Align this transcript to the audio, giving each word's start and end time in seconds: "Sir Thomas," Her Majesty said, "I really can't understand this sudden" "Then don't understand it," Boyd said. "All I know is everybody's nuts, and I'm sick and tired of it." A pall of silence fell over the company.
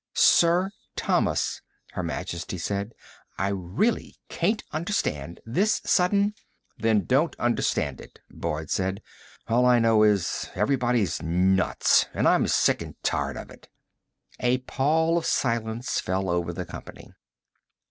"Sir 0.15 0.71
Thomas," 0.95 1.61
Her 1.91 2.01
Majesty 2.01 2.57
said, 2.57 2.95
"I 3.37 3.49
really 3.49 4.15
can't 4.29 4.63
understand 4.71 5.39
this 5.45 5.79
sudden" 5.85 6.33
"Then 6.79 7.05
don't 7.05 7.35
understand 7.37 8.01
it," 8.01 8.17
Boyd 8.31 8.71
said. 8.71 9.03
"All 9.47 9.63
I 9.63 9.77
know 9.77 10.01
is 10.01 10.49
everybody's 10.55 11.21
nuts, 11.21 12.07
and 12.15 12.27
I'm 12.27 12.47
sick 12.47 12.81
and 12.81 12.95
tired 13.03 13.37
of 13.37 13.51
it." 13.51 13.69
A 14.39 14.57
pall 14.61 15.19
of 15.19 15.25
silence 15.27 15.99
fell 15.99 16.31
over 16.31 16.51
the 16.51 16.65
company. 16.65 17.13